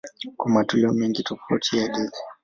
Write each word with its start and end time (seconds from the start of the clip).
Kuna 0.37 0.53
matoleo 0.55 0.93
mengi 0.93 1.23
tofauti 1.23 1.77
ya 1.77 1.81
hadithi. 1.83 2.19